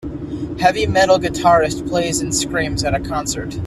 [0.59, 3.55] Heavy metal guitarist plays and screams at a concert.